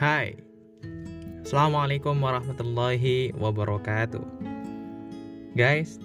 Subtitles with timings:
[0.00, 0.32] Hai.
[1.44, 4.24] Assalamualaikum warahmatullahi wabarakatuh.
[5.52, 6.00] Guys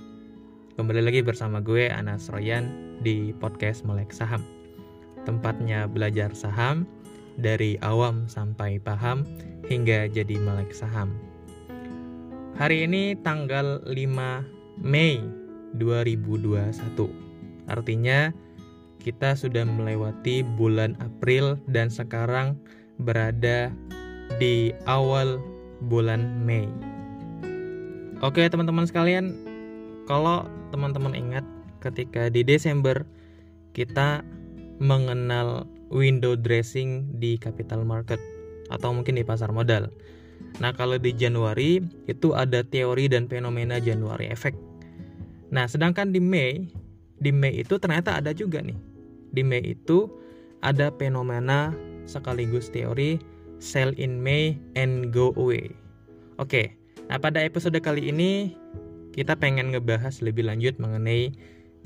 [0.76, 4.44] Kembali lagi bersama gue Anas Royan Di podcast Melek Saham.
[5.24, 6.84] Tempatnya belajar saham
[7.40, 9.24] Dari awam sampai paham
[9.72, 11.16] Hingga jadi melek saham.
[12.60, 13.96] Hari ini tanggal 5
[14.84, 15.24] Mei
[15.80, 18.36] 2021 Artinya
[19.00, 22.60] kita sudah melewati bulan April dan sekarang
[23.00, 23.72] berada
[24.38, 25.40] di awal
[25.86, 26.68] bulan Mei.
[28.24, 29.36] Oke, teman-teman sekalian,
[30.08, 31.46] kalau teman-teman ingat
[31.84, 33.04] ketika di Desember
[33.76, 34.24] kita
[34.80, 38.18] mengenal window dressing di capital market
[38.72, 39.92] atau mungkin di pasar modal.
[40.58, 44.58] Nah, kalau di Januari itu ada teori dan fenomena Januari effect.
[45.52, 46.72] Nah, sedangkan di Mei,
[47.20, 48.96] di Mei itu ternyata ada juga nih
[49.36, 50.08] di Mei itu
[50.64, 51.76] ada fenomena
[52.06, 53.22] sekaligus teori
[53.60, 55.74] sell in May and go away.
[56.38, 56.76] Oke,
[57.08, 58.56] nah pada episode kali ini
[59.16, 61.32] kita pengen ngebahas lebih lanjut mengenai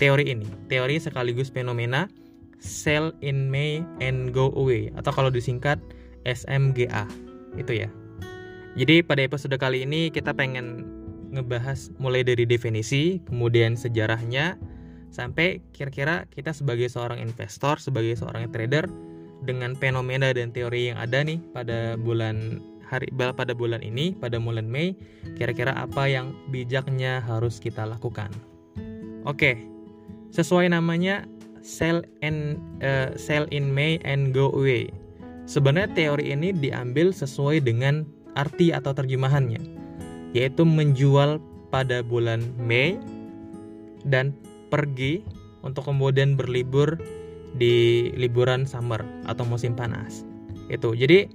[0.02, 0.47] teori ini.
[0.72, 2.09] Teori sekaligus fenomena
[2.58, 5.78] sell in May and go away atau kalau disingkat
[6.25, 7.06] SMGA.
[7.56, 7.90] Itu ya.
[8.78, 10.86] Jadi pada episode kali ini kita pengen
[11.30, 14.58] ngebahas mulai dari definisi, kemudian sejarahnya,
[15.14, 18.90] sampai kira-kira kita sebagai seorang investor, sebagai seorang trader
[19.43, 22.59] dengan fenomena dan teori yang ada nih pada bulan
[22.89, 24.97] hari pada bulan ini, pada bulan Mei,
[25.37, 28.33] kira-kira apa yang bijaknya harus kita lakukan.
[29.29, 29.61] Oke.
[30.33, 31.25] Sesuai namanya
[31.61, 34.89] sell and uh, sell in May and go away.
[35.49, 38.05] Sebenarnya teori ini diambil sesuai dengan
[38.37, 39.61] arti atau terjemahannya,
[40.37, 41.41] yaitu menjual
[41.73, 42.97] pada bulan Mei
[44.05, 44.33] dan
[44.69, 45.25] pergi
[45.65, 47.01] untuk kemudian berlibur
[47.58, 50.28] di liburan summer atau musim panas.
[50.69, 50.94] Itu.
[50.94, 51.30] Jadi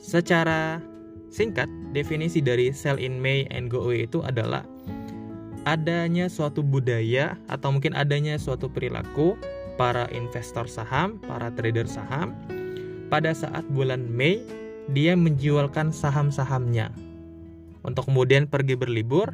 [0.00, 0.80] secara
[1.32, 4.64] singkat definisi dari sell in May and go away itu adalah
[5.68, 9.38] adanya suatu budaya atau mungkin adanya suatu perilaku
[9.76, 12.34] para investor saham, para trader saham
[13.08, 14.40] pada saat bulan Mei
[14.90, 16.90] dia menjualkan saham-sahamnya
[17.86, 19.30] untuk kemudian pergi berlibur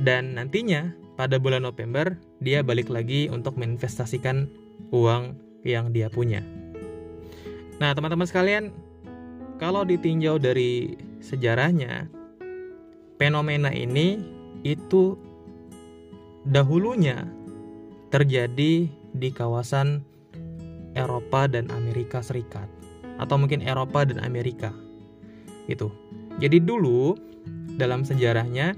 [0.00, 4.48] dan nantinya pada bulan November dia balik lagi untuk menginvestasikan
[4.88, 6.40] uang yang dia punya.
[7.80, 8.72] Nah, teman-teman sekalian,
[9.60, 12.08] kalau ditinjau dari sejarahnya,
[13.20, 14.20] fenomena ini
[14.64, 15.16] itu
[16.48, 17.28] dahulunya
[18.08, 20.00] terjadi di kawasan
[20.96, 22.66] Eropa dan Amerika Serikat
[23.20, 24.72] atau mungkin Eropa dan Amerika.
[25.68, 25.92] Itu.
[26.40, 27.14] Jadi dulu
[27.76, 28.74] dalam sejarahnya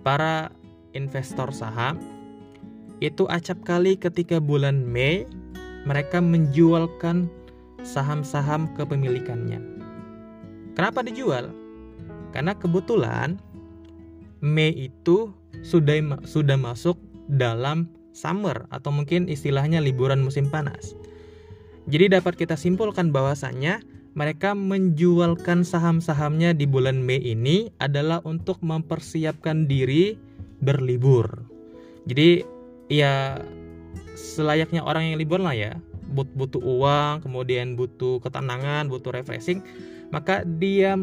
[0.00, 0.54] para
[0.94, 1.98] investor saham
[3.00, 5.24] itu acap kali ketika bulan Mei
[5.88, 7.32] mereka menjualkan
[7.80, 9.60] saham-saham kepemilikannya.
[10.76, 11.48] Kenapa dijual?
[12.36, 13.40] Karena kebetulan
[14.44, 15.32] Mei itu
[15.64, 16.96] sudah sudah masuk
[17.28, 20.96] dalam summer atau mungkin istilahnya liburan musim panas.
[21.88, 23.80] Jadi dapat kita simpulkan bahwasannya
[24.12, 30.18] mereka menjualkan saham-sahamnya di bulan Mei ini adalah untuk mempersiapkan diri
[30.60, 31.46] berlibur.
[32.04, 32.42] Jadi
[32.90, 33.40] ya
[34.18, 35.78] selayaknya orang yang libur lah ya,
[36.10, 39.62] butuh uang, kemudian butuh ketenangan, butuh refreshing,
[40.10, 40.98] maka dia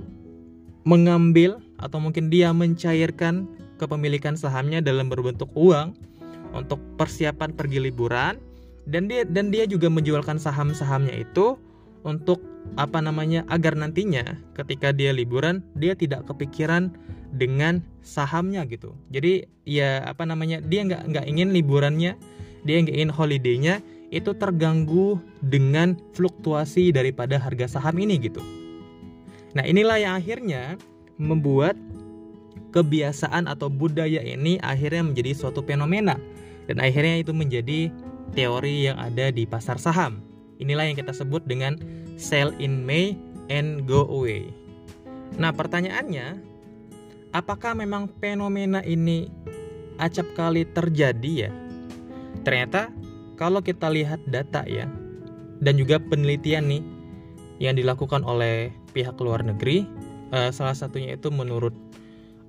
[0.83, 3.47] mengambil atau mungkin dia mencairkan
[3.79, 5.95] kepemilikan sahamnya dalam berbentuk uang
[6.53, 8.37] untuk persiapan pergi liburan.
[8.87, 11.59] Dan dia dan dia juga menjualkan saham-sahamnya itu
[12.07, 12.39] untuk
[12.79, 16.95] apa namanya agar nantinya ketika dia liburan dia tidak kepikiran
[17.35, 18.95] dengan sahamnya gitu.
[19.11, 22.15] Jadi ya apa namanya dia nggak nggak ingin liburannya,
[22.63, 23.75] dia nggak ingin holidaynya
[24.07, 28.39] itu terganggu dengan fluktuasi daripada harga saham ini gitu.
[29.51, 30.79] Nah inilah yang akhirnya
[31.19, 31.75] membuat
[32.71, 36.15] kebiasaan atau budaya ini akhirnya menjadi suatu fenomena
[36.71, 37.91] dan akhirnya itu menjadi
[38.31, 40.23] teori yang ada di pasar saham.
[40.57, 41.77] Inilah yang kita sebut dengan
[42.15, 43.15] sell in May
[43.51, 44.47] and go away.
[45.35, 46.39] Nah pertanyaannya
[47.35, 49.27] apakah memang fenomena ini
[49.97, 51.51] acap kali terjadi ya?
[52.45, 52.93] Ternyata
[53.35, 54.87] kalau kita lihat data ya
[55.59, 56.83] dan juga penelitian nih
[57.57, 59.85] yang dilakukan oleh pihak luar negeri,
[60.29, 61.73] uh, salah satunya itu menurut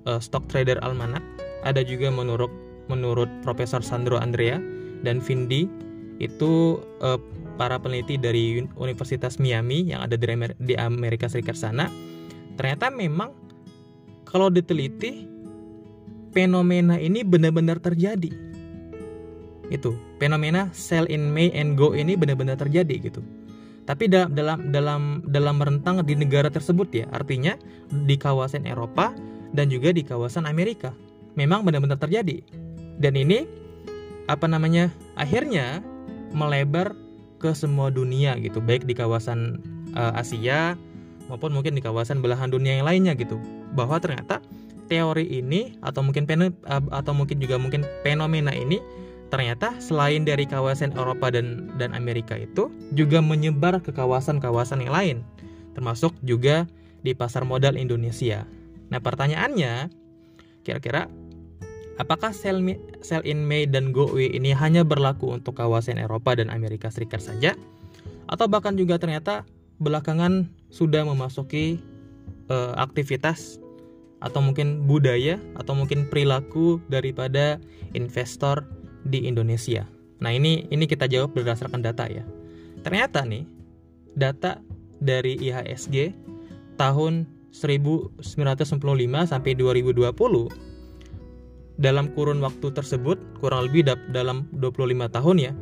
[0.05, 1.25] uh, Stock Trader Almanac,
[1.65, 2.53] ada juga menurut
[2.89, 4.57] menurut Profesor Sandro Andrea
[5.05, 5.69] dan Vindi
[6.19, 7.17] itu uh,
[7.55, 10.15] para peneliti dari Universitas Miami yang ada
[10.59, 11.87] di Amerika Serikat sana
[12.59, 13.31] ternyata memang
[14.29, 15.25] kalau diteliti
[16.29, 18.29] fenomena ini benar-benar terjadi.
[19.73, 23.21] Itu, fenomena sell in May and go ini benar-benar terjadi gitu.
[23.89, 27.57] tapi dalam dalam dalam dalam rentang di negara tersebut ya artinya
[27.89, 29.17] di kawasan Eropa
[29.57, 30.93] dan juga di kawasan Amerika
[31.33, 32.45] memang benar-benar terjadi
[33.01, 33.49] dan ini
[34.29, 35.81] apa namanya akhirnya
[36.37, 36.93] melebar
[37.41, 39.57] ke semua dunia gitu baik di kawasan
[39.97, 40.77] uh, Asia
[41.25, 43.41] maupun mungkin di kawasan belahan dunia yang lainnya gitu
[43.73, 44.41] bahwa ternyata
[44.89, 46.25] teori ini atau mungkin
[46.89, 48.81] atau mungkin juga mungkin fenomena ini
[49.29, 55.17] ternyata selain dari kawasan Eropa dan dan Amerika itu juga menyebar ke kawasan-kawasan yang lain,
[55.77, 56.65] termasuk juga
[57.05, 58.43] di pasar modal Indonesia.
[58.89, 59.93] Nah, pertanyaannya
[60.65, 61.05] kira-kira
[62.01, 62.57] apakah sell,
[63.05, 67.21] sell in May dan go away ini hanya berlaku untuk kawasan Eropa dan Amerika Serikat
[67.21, 67.53] saja
[68.25, 69.45] atau bahkan juga ternyata
[69.77, 71.77] belakangan sudah memasuki
[72.49, 73.58] uh, aktivitas
[74.19, 77.59] atau mungkin budaya atau mungkin perilaku daripada
[77.95, 78.67] investor
[79.07, 79.87] di Indonesia.
[80.19, 82.27] Nah, ini ini kita jawab berdasarkan data ya.
[82.83, 83.47] Ternyata nih
[84.19, 84.59] data
[84.99, 86.11] dari IHSG
[86.75, 88.19] tahun 1995
[89.31, 90.11] sampai 2020
[91.79, 95.55] dalam kurun waktu tersebut kurang lebih dalam 25 tahun ya.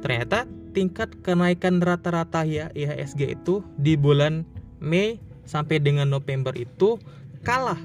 [0.00, 4.48] Ternyata tingkat kenaikan rata-rata ya IHSG itu di bulan
[4.80, 6.96] Mei sampai dengan November itu
[7.44, 7.78] kalah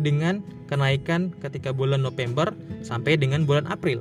[0.00, 4.00] dengan kenaikan ketika bulan November sampai dengan bulan April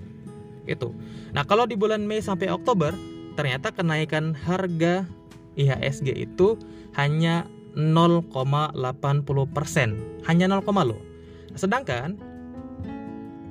[0.69, 0.93] itu.
[1.33, 2.93] Nah, kalau di bulan Mei sampai Oktober
[3.35, 5.07] ternyata kenaikan harga
[5.59, 6.55] IHSG itu
[6.95, 8.75] hanya 0,80%.
[10.27, 11.01] Hanya 0, loh.
[11.55, 12.17] Sedangkan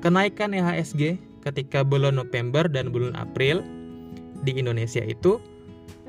[0.04, 3.62] kenaikan IHSG ketika bulan November dan bulan April
[4.42, 5.40] di Indonesia itu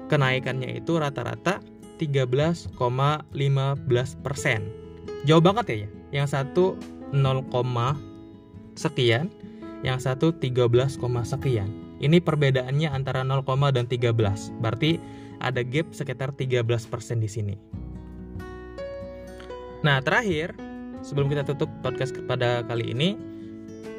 [0.10, 1.62] kenaikannya itu rata-rata
[2.00, 3.34] 13,15%.
[5.28, 5.90] Jauh banget ya, ya.
[6.10, 6.66] Yang satu
[7.14, 7.46] 0,
[8.74, 9.30] sekian,
[9.86, 11.70] yang satu 13, sekian.
[12.00, 13.44] Ini perbedaannya antara 0,
[13.76, 14.54] dan 13.
[14.64, 14.98] Berarti
[15.40, 17.56] ada gap sekitar 13% di sini.
[19.80, 20.52] Nah, terakhir,
[21.04, 23.16] sebelum kita tutup podcast pada kali ini,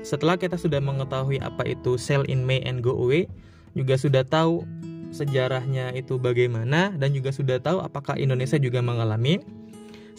[0.05, 3.29] setelah kita sudah mengetahui apa itu sell in May and go away,
[3.73, 4.65] juga sudah tahu
[5.11, 9.41] sejarahnya itu bagaimana dan juga sudah tahu apakah Indonesia juga mengalami.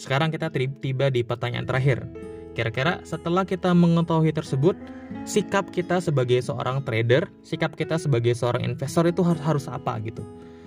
[0.02, 2.10] Sekarang kita tiba di pertanyaan terakhir
[2.52, 4.76] Kira-kira setelah kita mengetahui tersebut,
[5.24, 10.20] sikap kita sebagai seorang trader, sikap kita sebagai seorang investor itu harus harus apa gitu?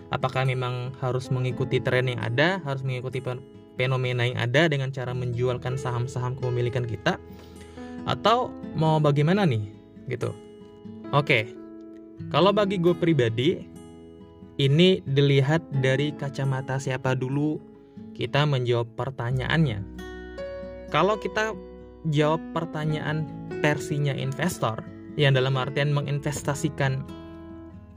[0.10, 3.22] Apakah memang harus mengikuti tren yang ada, harus mengikuti
[3.78, 7.22] fenomena yang ada dengan cara menjualkan saham-saham kepemilikan kita,
[8.10, 9.70] atau mau bagaimana nih
[10.10, 10.34] gitu?
[11.14, 11.54] Oke,
[12.34, 13.62] kalau bagi gue pribadi,
[14.58, 17.62] ini dilihat dari kacamata siapa dulu
[18.16, 19.84] kita menjawab pertanyaannya.
[20.90, 21.52] Kalau kita
[22.08, 23.28] jawab pertanyaan
[23.60, 24.80] versinya investor
[25.20, 27.04] yang dalam artian menginvestasikan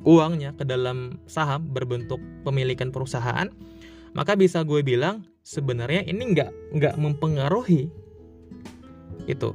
[0.02, 3.46] uangnya ke dalam saham berbentuk pemilikan perusahaan,
[4.18, 7.86] maka bisa gue bilang sebenarnya ini nggak nggak mempengaruhi.
[9.30, 9.54] Itu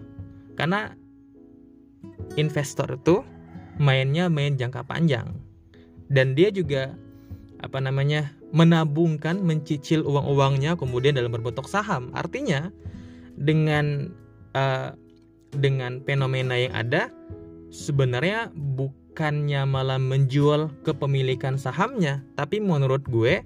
[0.55, 0.95] karena
[2.39, 3.25] investor itu
[3.81, 5.35] mainnya main jangka panjang.
[6.11, 6.93] Dan dia juga
[7.63, 12.11] apa namanya menabungkan mencicil uang-uangnya kemudian dalam berbentuk saham.
[12.11, 12.69] Artinya
[13.39, 14.11] dengan
[14.53, 14.91] uh,
[15.55, 17.07] dengan fenomena yang ada
[17.71, 22.21] sebenarnya bukannya malah menjual kepemilikan sahamnya.
[22.35, 23.39] Tapi menurut gue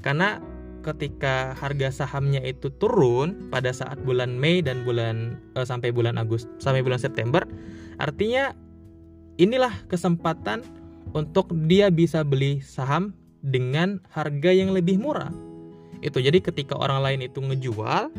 [0.00, 0.38] karena
[0.86, 6.46] ketika harga sahamnya itu turun pada saat bulan Mei dan bulan uh, sampai bulan Agustus
[6.62, 7.42] sampai bulan September
[7.98, 8.54] artinya
[9.42, 10.62] inilah kesempatan
[11.10, 13.10] untuk dia bisa beli saham
[13.46, 15.30] dengan harga yang lebih murah
[16.02, 18.10] itu jadi ketika orang lain itu ngejual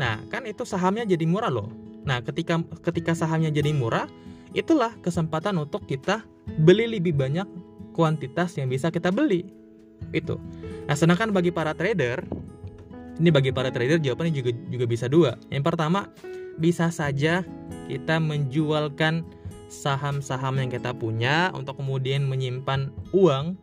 [0.00, 1.68] Nah, kan itu sahamnya jadi murah loh.
[2.02, 4.08] Nah, ketika ketika sahamnya jadi murah,
[4.56, 6.24] itulah kesempatan untuk kita
[6.64, 7.46] beli lebih banyak
[7.92, 9.44] kuantitas yang bisa kita beli.
[10.10, 10.40] Itu.
[10.88, 12.24] Nah, sedangkan bagi para trader,
[13.20, 15.36] ini bagi para trader jawabannya juga juga bisa dua.
[15.52, 16.08] Yang pertama,
[16.56, 17.44] bisa saja
[17.86, 19.22] kita menjualkan
[19.72, 23.56] saham-saham yang kita punya untuk kemudian menyimpan uang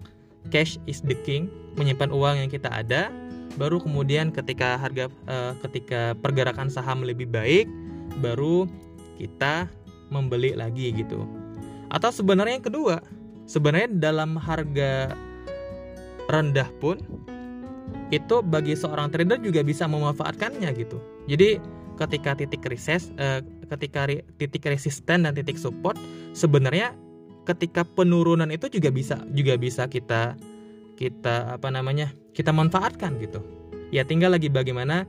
[0.50, 3.14] cash is the king menyimpan uang yang kita ada
[3.58, 7.66] baru kemudian ketika harga uh, ketika pergerakan saham lebih baik
[8.22, 8.66] baru
[9.18, 9.68] kita
[10.10, 11.26] membeli lagi gitu.
[11.90, 12.96] Atau sebenarnya yang kedua
[13.50, 15.14] sebenarnya dalam harga
[16.30, 17.02] rendah pun
[18.10, 20.98] itu bagi seorang trader juga bisa memanfaatkannya gitu.
[21.26, 21.62] Jadi
[21.98, 25.98] ketika titik reses uh, ketika ri, titik resisten dan titik support
[26.34, 26.96] sebenarnya
[27.48, 30.36] ketika penurunan itu juga bisa juga bisa kita
[31.00, 33.40] kita apa namanya kita manfaatkan gitu
[33.90, 35.08] ya tinggal lagi bagaimana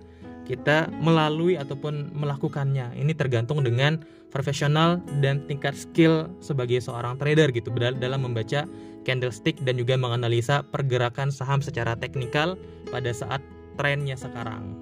[0.50, 2.98] kita melalui ataupun melakukannya.
[2.98, 4.02] Ini tergantung dengan
[4.34, 8.66] profesional dan tingkat skill sebagai seorang trader gitu dalam membaca
[9.06, 12.58] candlestick dan juga menganalisa pergerakan saham secara teknikal
[12.90, 13.38] pada saat
[13.78, 14.74] trennya sekarang.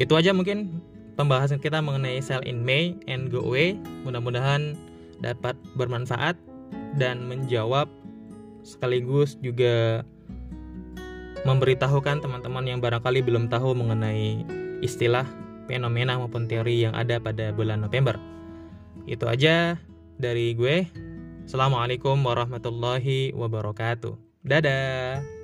[0.00, 0.80] Itu aja mungkin
[1.20, 3.76] pembahasan kita mengenai sell in May and go away.
[4.08, 4.72] Mudah-mudahan
[5.20, 6.34] dapat bermanfaat
[6.94, 7.90] dan menjawab
[8.64, 10.06] sekaligus juga
[11.44, 14.48] memberitahukan teman-teman yang barangkali belum tahu mengenai
[14.80, 15.28] istilah
[15.68, 18.16] fenomena maupun teori yang ada pada bulan November.
[19.04, 19.76] Itu aja
[20.16, 20.88] dari gue.
[21.44, 24.16] Assalamualaikum warahmatullahi wabarakatuh.
[24.40, 25.43] Dadah.